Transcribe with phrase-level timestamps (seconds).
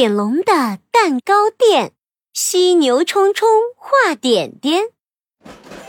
[0.00, 1.92] 点龙的蛋糕店，
[2.32, 4.84] 犀牛冲冲画点点。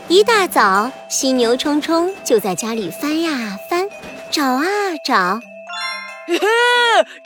[0.06, 3.88] 一大早，犀牛冲冲就在家里翻呀翻，
[4.30, 4.66] 找啊
[5.06, 5.40] 找。
[6.28, 6.46] 嘿嘿，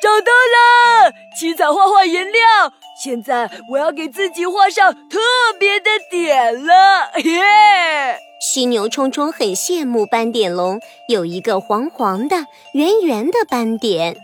[0.00, 1.12] 找到了！
[1.36, 2.72] 七彩画画颜料，
[3.02, 5.18] 现在我要给自己画上特
[5.58, 7.10] 别的点了。
[7.24, 8.20] 耶！
[8.40, 10.78] 犀牛冲冲很羡慕斑点龙
[11.08, 14.16] 有一个黄黄的、圆圆的斑点。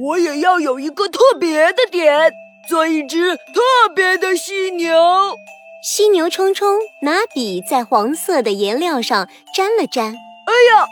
[0.00, 2.32] 我也要有一个特别的点，
[2.68, 4.94] 做一只特别的犀牛。
[5.82, 10.06] 犀牛冲冲拿笔在黄色的颜料上沾了沾。
[10.06, 10.86] 哎呀，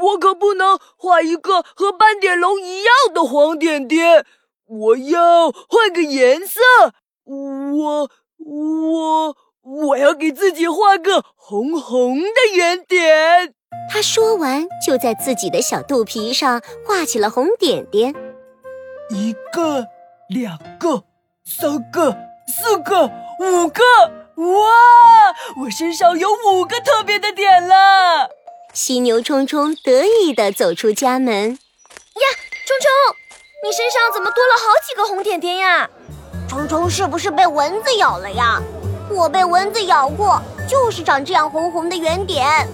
[0.00, 4.24] 我可不能画一个和斑点龙一样的黄点点，
[4.66, 6.60] 我要换个颜色。
[7.24, 13.54] 我我我要给自己画个红红的圆点。
[13.90, 18.14] 他说完，就在自己的小肚皮上画起了红点点。
[19.14, 19.86] 一个，
[20.28, 21.04] 两个，
[21.44, 22.16] 三个，
[22.48, 23.82] 四个，五个！
[24.36, 28.30] 哇，我身上有五个特别的点了！
[28.72, 31.50] 犀牛冲冲得意地走出家门。
[31.50, 32.26] 呀，
[32.66, 33.16] 冲冲，
[33.62, 35.90] 你身上怎么多了好几个红点点呀？
[36.48, 38.62] 冲冲是不是被蚊子咬了呀？
[39.10, 42.66] 我被蚊子咬过，就是长这样红红的圆点。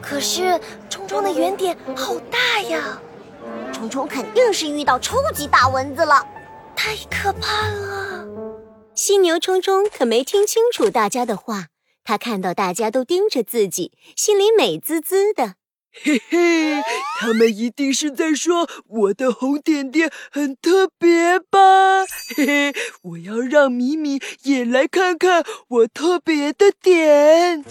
[0.00, 2.96] 可是冲冲的圆点好大呀！
[3.80, 6.22] 虫虫肯定是遇到超级大蚊子了，
[6.76, 8.26] 太可怕了！
[8.94, 11.68] 犀牛冲冲可没听清楚大家的话，
[12.04, 15.54] 他看到大家都盯着自己，心里美滋滋的。
[16.04, 16.82] 嘿嘿，
[17.18, 22.04] 他们一定是在说我的红点点很特别吧？
[22.36, 27.64] 嘿嘿，我要让米米也来看看我特别的点。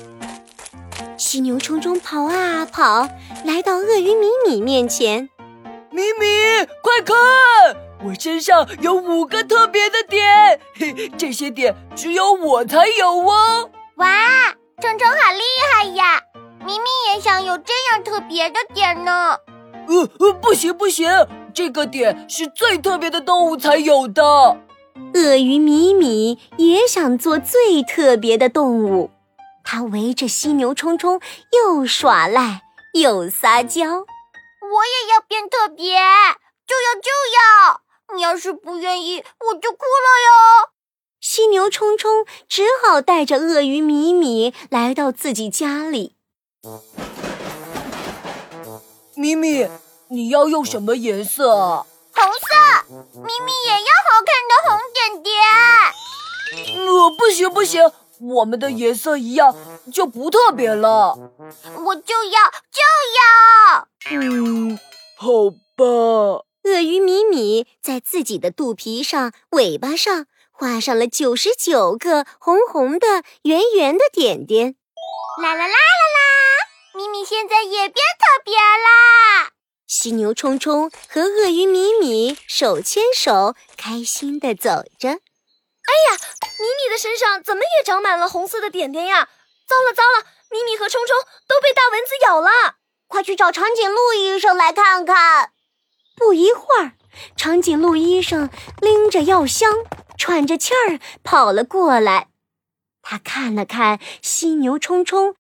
[1.19, 3.07] 犀牛冲冲跑啊跑，
[3.45, 5.29] 来到鳄鱼米米面前。
[5.91, 7.15] 米米，快看！
[8.05, 13.69] 我身上有五个特别的点，嘿， 这些点只有我才有哦。
[13.95, 14.07] 哇，
[14.81, 15.41] 冲冲好厉
[15.73, 16.21] 害呀！
[16.59, 19.37] 咪咪也想有这样特别的点呢。
[19.87, 21.09] 呃呃，不行不行，
[21.53, 24.23] 这个点是最特别的动物才有的。
[25.15, 29.09] 鳄鱼米米也想做最特别的动物，
[29.63, 31.19] 它围着犀牛冲冲
[31.51, 32.61] 又耍赖
[32.93, 34.05] 又撒娇。
[34.71, 35.95] 我也要变特别，
[36.67, 37.81] 就要就要！
[38.15, 40.69] 你要是不愿意，我就哭了哟。
[41.19, 46.15] 犀牛冲冲只好带着鳄鱼米米来到自己家里。
[49.15, 49.67] 米米，
[50.09, 51.85] 你要用什么颜色？
[52.13, 52.47] 红色。
[52.89, 55.35] 咪咪也要好看的红点点。
[56.77, 57.91] 呃，不行不行，
[58.21, 59.55] 我们的颜色一样
[59.91, 61.17] 就不特别了。
[61.85, 62.81] 我就要就
[63.17, 63.87] 要。
[64.11, 64.77] 嗯，
[65.17, 66.45] 好吧。
[66.63, 74.75] 鳄鱼米米在自己的肚皮上、尾巴上画上了九十九个红红的、圆圆的点点。
[75.41, 76.97] 啦啦啦啦啦！
[76.97, 79.51] 米米现在也变特别啦！
[79.87, 85.19] 犀牛冲冲和鳄鱼米米手牵手，开心地走着。
[85.89, 86.19] 哎呀，
[86.59, 89.27] 米米的身上怎么也长满了红色的点点呀？
[89.67, 91.17] 糟了糟了，米米和冲冲
[91.47, 92.75] 都被大蚊子咬了。
[93.07, 95.51] 快去找长颈鹿医生来看看。
[96.15, 96.91] 不一会儿，
[97.35, 98.51] 长颈鹿医生
[98.81, 99.73] 拎着药箱，
[100.15, 102.27] 喘着气儿跑了过来。
[103.01, 105.35] 他看了看犀牛冲冲，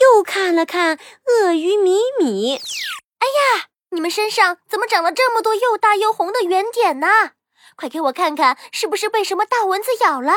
[0.00, 2.56] 又看了看鳄鱼米米。
[2.56, 3.26] 哎
[3.58, 7.32] 呀，你们身上怎么长了这么多又大又红的圆点呢？
[7.76, 10.32] 快给我看看，是不是被什么大蚊子咬了？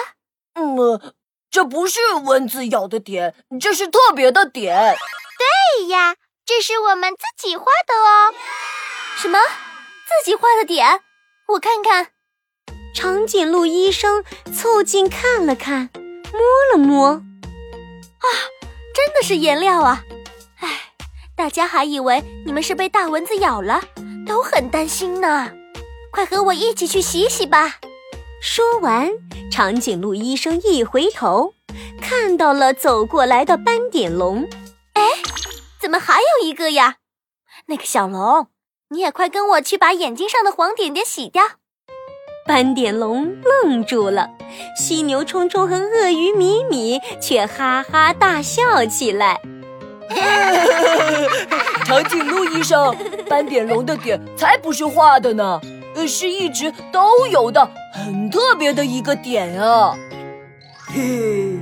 [0.55, 1.13] 嗯，
[1.49, 4.95] 这不是蚊子咬的点，这是特别的点。
[5.77, 6.15] 对呀。
[6.47, 8.33] 这是我们自己画的哦。
[9.17, 9.37] 什么？
[9.37, 11.01] 自己画的点？
[11.49, 12.11] 我看看。
[12.95, 14.23] 长颈鹿医生
[14.55, 15.89] 凑近看了看，
[16.31, 16.39] 摸
[16.71, 17.09] 了摸。
[17.09, 18.27] 啊，
[18.95, 20.01] 真的是颜料啊！
[20.61, 20.93] 哎，
[21.35, 23.81] 大家还以为你们是被大蚊子咬了，
[24.25, 25.51] 都很担心呢。
[26.17, 27.75] 快和我一起去洗洗吧。
[28.41, 29.07] 说完，
[29.51, 31.53] 长颈鹿医生一回头，
[32.01, 34.49] 看到了走过来的斑点龙。
[34.93, 35.03] 哎。
[35.79, 36.95] 怎么还有一个呀？
[37.67, 38.47] 那个小龙，
[38.89, 41.43] 你也快跟我去把眼睛上的黄点点洗掉。
[42.47, 44.27] 斑点龙愣住了，
[44.75, 49.39] 犀牛冲冲和鳄鱼米米却哈哈大笑起来。
[51.85, 52.97] 长颈鹿医生，
[53.29, 55.61] 斑点龙的点才不是画的呢，
[56.05, 59.95] 是一直都有的，很特别的一个点啊。
[60.87, 61.57] 嘿。